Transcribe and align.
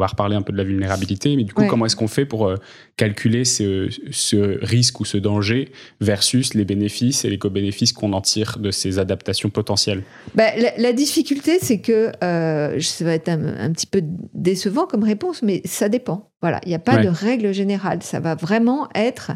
va 0.00 0.08
reparler 0.08 0.36
un 0.36 0.42
peu 0.42 0.52
de 0.52 0.58
la 0.58 0.64
vulnérabilité, 0.64 1.36
mais 1.36 1.44
du 1.44 1.52
coup, 1.52 1.64
comment 1.66 1.86
est-ce 1.86 1.96
qu'on 1.96 2.08
fait 2.08 2.24
pour 2.24 2.52
calculer 2.96 3.44
ce, 3.44 4.64
risque 4.64 5.00
ou 5.00 5.04
ce 5.04 5.16
danger 5.16 5.70
versus 6.00 6.54
les 6.54 6.64
bénéfices 6.64 7.24
et 7.24 7.30
les 7.30 7.38
co-bénéfices 7.38 7.92
qu'on 7.92 8.12
en 8.12 8.20
tire 8.20 8.58
de 8.58 8.70
ces 8.70 8.98
adaptations 8.98 9.50
potentielles? 9.50 10.02
Bah, 10.34 10.50
la, 10.76 10.92
difficulté, 10.92 11.58
c'est 11.60 11.80
que 11.80 12.10
ça 12.20 13.04
va 13.04 13.14
être 13.14 13.28
un, 13.28 13.72
petit 13.72 13.86
peu 13.86 14.02
décevant 14.34 14.86
comme 14.86 15.04
réponse, 15.04 15.42
mais 15.42 15.62
ça 15.64 15.88
dépend. 15.88 16.30
Voilà, 16.40 16.60
il 16.64 16.70
n'y 16.70 16.74
a 16.74 16.80
pas 16.80 16.98
de 16.98 17.08
règle 17.08 17.52
générale. 17.52 18.02
Ça 18.02 18.20
va 18.20 18.34
vraiment 18.34 18.88
être 18.94 19.32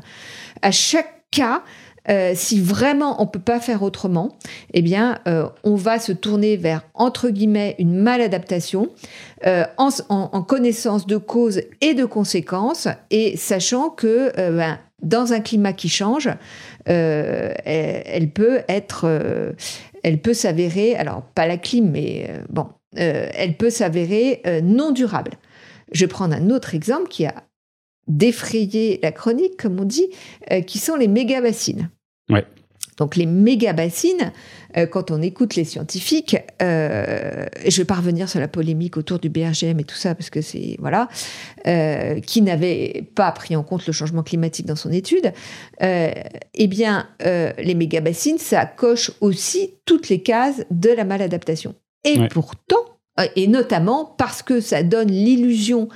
à 0.63 0.71
chaque 0.71 1.25
cas 1.31 1.63
euh, 2.11 2.33
si 2.35 2.61
vraiment 2.61 3.23
on 3.23 3.27
peut 3.27 3.41
pas 3.41 3.61
faire 3.61 3.83
autrement, 3.83 4.37
eh 4.75 4.83
bien, 4.83 5.19
euh, 5.27 5.49
on 5.63 5.75
va 5.75 5.99
se 5.99 6.13
tourner 6.13 6.57
vers 6.57 6.83
entre 6.93 7.31
guillemets 7.31 7.77
une 7.79 7.97
maladaptation 7.97 8.91
euh, 9.47 9.65
en, 9.79 10.43
connaissance 10.43 11.07
de 11.07 11.17
causes 11.17 11.63
et 11.81 11.95
de 11.95 12.05
conséquences, 12.05 12.89
et 13.11 13.37
sachant 13.37 13.89
que 13.89 14.33
ben, 14.37 14.79
dans 15.03 15.33
un 15.33 15.41
climat 15.41 15.73
qui 15.73 15.89
change, 15.89 16.29
elle, 16.85 17.55
elle, 17.65 18.31
peut 18.31 18.61
être, 18.69 19.55
elle 20.03 20.21
peut 20.21 20.35
s'avérer, 20.35 20.97
alors 20.97 21.23
pas 21.35 21.47
la 21.47 21.57
clim, 21.57 21.91
mais 21.91 22.31
bon, 22.51 22.67
elle 22.95 23.57
peut 23.57 23.71
s'avérer 23.71 24.43
non 24.63 24.91
durable. 24.91 25.33
Je 25.93 26.01
vais 26.01 26.09
prendre 26.09 26.35
un 26.35 26.51
autre 26.51 26.75
exemple 26.75 27.09
qui 27.09 27.25
a 27.27 27.35
défrayer 28.09 29.01
la 29.03 29.13
chronique, 29.13 29.57
comme 29.57 29.79
on 29.81 29.85
dit, 29.85 30.09
euh, 30.51 30.61
qui 30.61 30.79
sont 30.79 30.97
les 30.97 31.09
méga-bassines. 31.09 31.91
Ouais. 32.31 32.45
Donc 32.97 33.17
les 33.17 33.27
méga-bassines, 33.27 34.33
euh, 34.77 34.87
quand 34.87 35.11
on 35.11 35.21
écoute 35.21 35.57
les 35.57 35.65
scientifiques, 35.65 36.37
euh, 36.63 37.47
je 37.67 37.77
vais 37.79 37.85
pas 37.85 37.97
revenir 37.97 38.29
sur 38.29 38.39
la 38.39 38.47
polémique 38.47 38.97
autour 38.97 39.19
du 39.19 39.29
BRGM 39.29 39.81
et 39.81 39.85
tout 39.85 39.97
ça, 39.97 40.15
parce 40.15 40.31
que 40.31 40.41
c'est... 40.41 40.77
Voilà, 40.79 41.09
qui 42.27 42.43
n'avait 42.43 43.09
pas 43.15 43.33
pris 43.33 43.57
en 43.57 43.65
compte 43.65 43.87
le 43.87 43.93
changement 43.93 44.23
climatique 44.23 44.67
dans 44.67 44.77
son 44.77 44.93
étude, 44.93 45.33
eh 45.81 46.67
bien, 46.69 47.09
les 47.21 47.75
méga-bassines, 47.75 48.39
ça 48.39 48.65
coche 48.65 49.11
aussi 49.21 49.75
toutes 49.87 50.09
les 50.09 50.23
cases 50.23 50.65
de 50.71 50.91
la 50.91 51.05
maladaptation. 51.05 51.75
Et 52.05 52.29
pourtant, 52.29 52.94
et 53.37 53.47
notamment 53.47 54.05
parce 54.05 54.43
que 54.43 54.61
ça 54.61 54.83
donne 54.83 55.11
l'illusion 55.11 55.89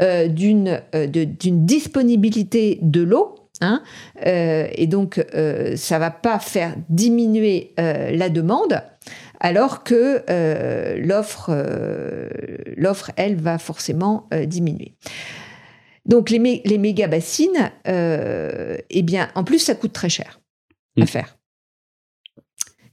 euh, 0.00 0.28
d'une 0.28 0.80
euh, 0.94 1.06
d'une 1.06 1.66
disponibilité 1.66 2.78
de 2.82 3.02
l'eau. 3.02 3.34
Hein, 3.60 3.82
euh, 4.24 4.68
et 4.72 4.86
donc, 4.86 5.20
ça 5.74 5.98
va 5.98 6.12
pas 6.12 6.38
faire 6.38 6.76
diminuer 6.88 7.74
la 7.76 8.28
demande, 8.28 8.80
alors 9.40 9.82
que 9.82 10.22
l'offre, 10.96 11.50
elle, 13.16 13.34
va 13.34 13.58
forcément 13.58 14.28
diminuer. 14.46 14.94
Donc, 16.06 16.30
les, 16.30 16.62
les 16.64 16.78
méga 16.78 17.08
bassines, 17.08 17.72
eh 17.84 19.02
bien, 19.02 19.28
en 19.34 19.42
plus, 19.42 19.58
ça 19.58 19.74
coûte 19.74 19.92
très 19.92 20.08
cher 20.08 20.38
à 20.96 21.02
mmh. 21.02 21.06
faire. 21.08 21.37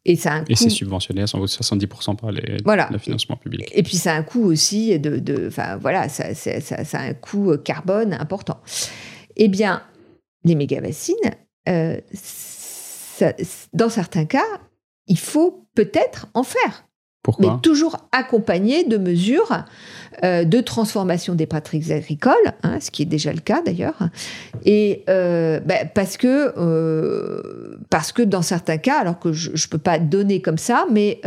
Et, 0.06 0.16
c'est 0.16 0.70
subventionné 0.70 1.24
à 1.24 1.26
70% 1.26 2.16
par 2.16 2.32
les, 2.32 2.58
le 2.64 2.98
financement 3.00 3.36
public. 3.38 3.72
Et 3.74 3.82
puis 3.82 3.98
ça 3.98 4.14
a 4.14 4.18
un 4.18 4.24
coût 4.24 4.44
aussi 4.44 5.00
de, 5.00 5.48
enfin 5.48 5.78
voilà, 5.78 6.10
ça, 6.10 6.36
ça, 6.36 6.62
ça, 6.62 7.00
a 7.00 7.02
un 7.02 7.14
coût 7.14 7.52
euh, 7.52 7.58
carbone 7.58 8.14
important. 8.14 8.60
Eh 9.36 9.48
bien, 9.48 9.82
les 10.44 10.54
méga-bassines, 10.54 11.16
euh, 11.68 12.00
dans 13.74 13.90
certains 13.90 14.26
cas, 14.26 14.46
il 15.08 15.18
faut 15.18 15.68
peut-être 15.74 16.28
en 16.36 16.44
faire 16.44 16.86
mais 17.40 17.48
toujours 17.62 17.98
accompagné 18.12 18.84
de 18.84 18.98
mesures 18.98 19.66
euh, 20.24 20.44
de 20.44 20.62
transformation 20.62 21.36
des 21.36 21.46
pratiques 21.46 21.92
agricoles, 21.92 22.34
hein, 22.64 22.80
ce 22.80 22.92
qui 22.92 23.02
est 23.02 23.08
déjà 23.08 23.34
le 23.34 23.40
cas 23.40 23.62
d'ailleurs, 23.62 23.98
et 24.64 25.04
euh, 25.10 25.60
ben, 25.60 25.90
parce 25.94 26.18
que 26.18 27.75
parce 27.96 28.12
que 28.12 28.22
dans 28.22 28.42
certains 28.42 28.78
cas, 28.78 29.00
alors 29.00 29.20
que 29.20 29.32
je 29.32 29.52
ne 29.52 29.70
peux 29.70 29.78
pas 29.78 30.00
donner 30.00 30.42
comme 30.42 30.58
ça, 30.58 30.86
mais 30.92 31.22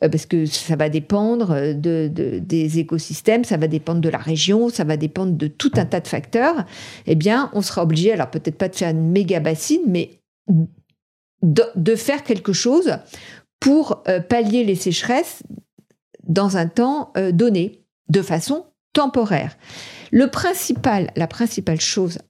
parce 0.00 0.24
que 0.24 0.46
ça 0.46 0.76
va 0.76 0.88
dépendre 0.88 1.74
de, 1.74 2.10
des 2.10 2.78
écosystèmes, 2.78 3.44
ça 3.44 3.58
va 3.58 3.68
dépendre 3.68 4.00
de 4.00 4.08
la 4.08 4.16
région, 4.16 4.70
ça 4.70 4.84
va 4.84 4.96
dépendre 4.96 5.32
de 5.32 5.46
tout 5.46 5.72
un 5.76 5.84
tas 5.84 6.00
de 6.00 6.08
facteurs. 6.08 6.64
Eh 7.06 7.14
bien, 7.16 7.50
on 7.52 7.60
sera 7.60 7.82
obligé, 7.82 8.14
alors 8.14 8.30
peut-être 8.30 8.56
pas 8.56 8.70
de 8.70 8.76
faire 8.76 8.92
une 8.92 9.10
méga 9.10 9.40
bassine, 9.40 9.82
mais 9.86 10.22
de 11.42 11.96
faire 11.96 12.24
quelque 12.24 12.54
chose 12.54 12.96
pour 13.60 14.02
euh, 14.08 14.20
pallier 14.20 14.64
les 14.64 14.76
sécheresses 14.76 15.42
dans 16.26 16.56
un 16.56 16.66
temps 16.66 17.12
euh, 17.18 17.30
donné, 17.30 17.84
de 18.08 18.22
façon 18.22 18.64
temporaire. 18.94 19.54
Le 20.12 20.30
principal, 20.30 21.10
la 21.14 21.26
principale 21.26 21.82
chose 21.82 22.20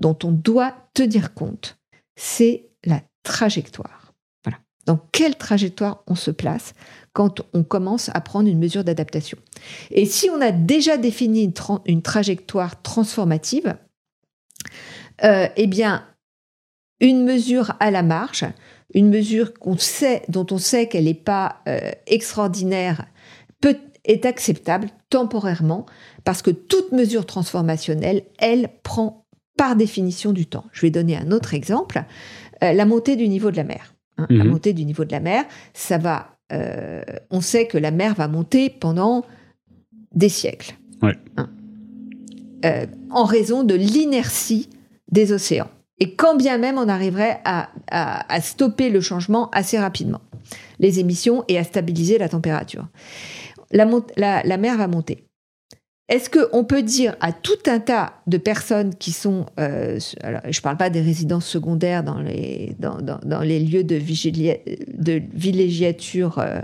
dont 0.00 0.18
on 0.24 0.32
doit 0.32 0.74
tenir 0.94 1.32
compte, 1.32 1.77
c'est 2.18 2.68
la 2.84 3.00
trajectoire. 3.22 4.12
Voilà. 4.44 4.58
Dans 4.86 4.98
quelle 5.12 5.36
trajectoire 5.36 6.02
on 6.08 6.16
se 6.16 6.32
place 6.32 6.74
quand 7.12 7.42
on 7.54 7.62
commence 7.62 8.10
à 8.12 8.20
prendre 8.20 8.48
une 8.48 8.58
mesure 8.58 8.82
d'adaptation? 8.82 9.38
Et 9.92 10.04
si 10.04 10.28
on 10.28 10.40
a 10.40 10.50
déjà 10.50 10.96
défini 10.96 11.52
une, 11.86 12.02
trajectoire 12.02 12.82
transformative, 12.82 13.76
euh, 15.22 15.46
eh 15.56 15.66
bien, 15.68 16.04
une 17.00 17.24
mesure 17.24 17.74
à 17.78 17.92
la 17.92 18.02
marge, 18.02 18.44
une 18.94 19.10
mesure 19.10 19.52
sait, 19.78 20.22
dont 20.28 20.46
on 20.50 20.58
sait 20.58 20.88
qu'elle 20.88 21.04
n'est 21.04 21.14
pas 21.14 21.60
euh, 21.68 21.92
extraordinaire, 22.08 23.06
peut, 23.60 23.78
est 24.04 24.26
acceptable 24.26 24.88
temporairement 25.08 25.86
parce 26.24 26.42
que 26.42 26.50
toute 26.50 26.90
mesure 26.90 27.26
transformationnelle, 27.26 28.24
elle 28.38 28.70
prend 28.82 29.27
par 29.58 29.76
définition 29.76 30.32
du 30.32 30.46
temps. 30.46 30.64
Je 30.72 30.80
vais 30.80 30.90
donner 30.90 31.18
un 31.18 31.30
autre 31.30 31.52
exemple, 31.52 32.02
euh, 32.62 32.72
la 32.72 32.86
montée 32.86 33.16
du 33.16 33.28
niveau 33.28 33.50
de 33.50 33.56
la 33.56 33.64
mer. 33.64 33.94
Hein. 34.16 34.26
La 34.30 34.44
mhm. 34.44 34.50
montée 34.50 34.72
du 34.72 34.86
niveau 34.86 35.04
de 35.04 35.12
la 35.12 35.20
mer, 35.20 35.44
ça 35.74 35.98
va. 35.98 36.38
Euh, 36.50 37.02
on 37.28 37.42
sait 37.42 37.66
que 37.66 37.76
la 37.76 37.90
mer 37.90 38.14
va 38.14 38.28
monter 38.28 38.70
pendant 38.70 39.26
des 40.14 40.30
siècles. 40.30 40.74
Hein. 41.36 41.48
en 43.10 43.24
raison 43.24 43.62
de 43.62 43.74
l'inertie 43.74 44.68
des 45.12 45.32
océans. 45.32 45.68
Et 46.00 46.14
quand 46.14 46.36
bien 46.36 46.58
même 46.58 46.78
on 46.78 46.88
arriverait 46.88 47.40
à, 47.44 47.68
stopper 48.40 48.90
le 48.90 49.00
changement 49.00 49.50
assez 49.50 49.78
rapidement, 49.78 50.20
les 50.78 50.98
émissions 50.98 51.44
et 51.48 51.58
à 51.58 51.64
stabiliser 51.64 52.18
la 52.18 52.28
température. 52.28 52.88
La, 53.70 53.86
mer 53.86 54.76
va 54.76 54.88
monter. 54.88 55.27
Est-ce 56.08 56.30
qu'on 56.30 56.64
peut 56.64 56.82
dire 56.82 57.16
à 57.20 57.32
tout 57.32 57.58
un 57.66 57.80
tas 57.80 58.14
de 58.26 58.38
personnes 58.38 58.94
qui 58.94 59.12
sont, 59.12 59.44
euh, 59.60 59.98
je 60.00 60.58
ne 60.58 60.62
parle 60.62 60.78
pas 60.78 60.88
des 60.88 61.02
résidences 61.02 61.46
secondaires 61.46 62.02
dans 62.02 62.18
les, 62.18 62.74
dans, 62.78 63.40
les 63.42 63.60
lieux 63.60 63.84
de, 63.84 63.98
de 63.98 65.22
villégiature 65.34 66.38
euh, 66.38 66.60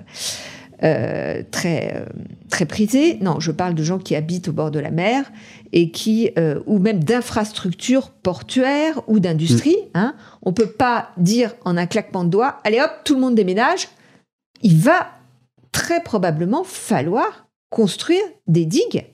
euh, 0.83 1.43
très, 1.51 2.07
très 2.49 2.65
prisés, 2.65 3.19
non, 3.21 3.39
je 3.39 3.53
parle 3.53 3.75
de 3.75 3.83
gens 3.83 3.99
qui 3.99 4.17
habitent 4.17 4.49
au 4.49 4.53
bord 4.53 4.71
de 4.71 4.81
la 4.81 4.91
mer 4.91 5.31
et 5.73 5.91
qui, 5.91 6.31
ou 6.67 6.79
même 6.79 7.05
d'infrastructures 7.05 8.11
portuaires 8.11 9.03
ou 9.09 9.21
d'industrie. 9.21 9.77
Mm. 9.77 9.99
Hein. 9.99 10.15
On 10.41 10.51
ne 10.51 10.55
peut 10.55 10.71
pas 10.71 11.11
dire 11.19 11.55
en 11.67 11.77
un 11.77 11.87
claquement 11.87 12.25
de 12.25 12.31
doigts, 12.31 12.61
allez 12.65 12.81
hop, 12.81 12.91
tout 13.05 13.15
le 13.15 13.21
monde 13.21 13.35
déménage. 13.35 13.89
Il 14.63 14.79
va 14.79 15.09
très 15.71 16.03
probablement 16.03 16.65
falloir 16.65 17.47
construire 17.69 18.23
des 18.47 18.65
digues 18.65 19.05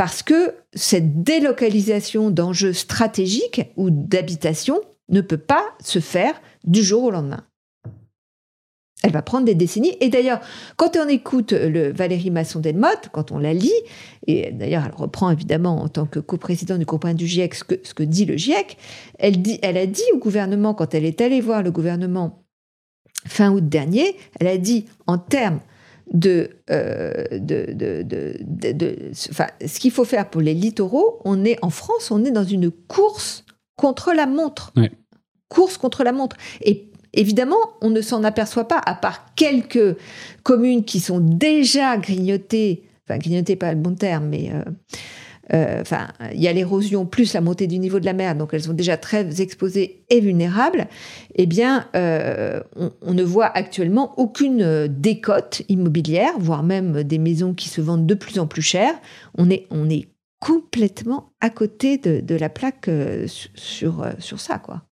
parce 0.00 0.22
que 0.22 0.54
cette 0.72 1.22
délocalisation 1.24 2.30
d'enjeux 2.30 2.72
stratégiques 2.72 3.70
ou 3.76 3.90
d'habitation 3.90 4.80
ne 5.10 5.20
peut 5.20 5.36
pas 5.36 5.62
se 5.84 5.98
faire 5.98 6.40
du 6.64 6.82
jour 6.82 7.04
au 7.04 7.10
lendemain. 7.10 7.44
Elle 9.02 9.12
va 9.12 9.20
prendre 9.20 9.44
des 9.44 9.54
décennies. 9.54 9.94
Et 10.00 10.08
d'ailleurs, 10.08 10.40
quand 10.76 10.96
on 10.96 11.06
écoute 11.06 11.52
le 11.52 11.92
Valérie 11.92 12.30
Masson-Delmotte, 12.30 13.10
quand 13.12 13.30
on 13.30 13.36
la 13.36 13.52
lit, 13.52 13.74
et 14.26 14.50
d'ailleurs 14.52 14.84
elle 14.86 14.94
reprend 14.94 15.30
évidemment 15.30 15.82
en 15.82 15.88
tant 15.88 16.06
que 16.06 16.18
coprésidente 16.18 16.78
du 16.78 16.86
groupe 16.86 17.06
du 17.08 17.26
GIEC 17.26 17.54
ce 17.54 17.64
que, 17.64 18.02
dit 18.02 18.24
le 18.24 18.38
GIEC, 18.38 18.78
elle, 19.18 19.42
dit, 19.42 19.58
elle 19.60 19.76
a 19.76 19.84
dit 19.84 20.00
au 20.14 20.18
gouvernement, 20.18 20.72
quand 20.72 20.94
elle 20.94 21.04
est 21.04 21.20
allée 21.20 21.42
voir 21.42 21.62
le 21.62 21.72
gouvernement 21.72 22.42
fin 23.26 23.52
août 23.52 23.68
dernier, 23.68 24.16
elle 24.40 24.46
a 24.46 24.56
dit 24.56 24.86
en 25.06 25.18
termes 25.18 25.60
de, 26.12 26.50
euh, 26.70 27.24
de, 27.32 27.72
de, 28.02 29.10
ce 29.12 29.78
qu'il 29.78 29.90
faut 29.90 30.04
faire 30.04 30.28
pour 30.28 30.40
les 30.40 30.54
littoraux, 30.54 31.20
on 31.24 31.44
est 31.44 31.58
en 31.62 31.70
France, 31.70 32.10
on 32.10 32.24
est 32.24 32.30
dans 32.30 32.44
une 32.44 32.70
course 32.70 33.44
contre 33.76 34.12
la 34.12 34.26
montre. 34.26 34.72
Course 35.48 35.78
contre 35.78 36.04
la 36.04 36.12
montre. 36.12 36.36
Et 36.60 36.90
Évidemment, 37.12 37.56
on 37.80 37.90
ne 37.90 38.00
s'en 38.02 38.22
aperçoit 38.22 38.68
pas, 38.68 38.80
à 38.84 38.94
part 38.94 39.34
quelques 39.34 39.96
communes 40.42 40.84
qui 40.84 41.00
sont 41.00 41.18
déjà 41.18 41.96
grignotées, 41.96 42.84
enfin 43.04 43.18
grignotées 43.18 43.56
pas 43.56 43.72
le 43.72 43.80
bon 43.80 43.96
terme, 43.96 44.28
mais 44.28 44.52
euh, 44.54 44.62
enfin, 45.52 46.08
il 46.32 46.40
y 46.40 46.48
a 46.48 46.52
l'érosion 46.52 47.06
plus 47.06 47.34
la 47.34 47.40
montée 47.40 47.66
du 47.66 47.78
niveau 47.78 48.00
de 48.00 48.06
la 48.06 48.12
mer, 48.12 48.34
donc 48.34 48.50
elles 48.52 48.62
sont 48.62 48.72
déjà 48.72 48.96
très 48.96 49.40
exposées 49.40 50.02
et 50.08 50.20
vulnérables. 50.20 50.86
Eh 51.34 51.46
bien, 51.46 51.86
on, 51.94 52.90
on, 53.02 53.14
ne 53.14 53.22
voit 53.22 53.46
actuellement 53.46 54.18
aucune 54.18 54.86
décote 54.86 55.62
immobilière, 55.68 56.32
voire 56.38 56.62
même 56.62 57.02
des 57.02 57.18
maisons 57.18 57.54
qui 57.54 57.68
se 57.68 57.80
vendent 57.80 58.06
de 58.06 58.14
plus 58.14 58.38
en 58.38 58.46
plus 58.46 58.62
cher. 58.62 58.92
On 59.36 59.50
est, 59.50 59.66
on 59.70 59.90
est 59.90 60.08
complètement 60.40 61.32
à 61.40 61.50
côté 61.50 61.98
de, 61.98 62.34
la 62.34 62.48
plaque 62.48 62.90
sur, 63.26 64.06
sur 64.18 64.40
ça, 64.40 64.58
quoi. 64.58 64.82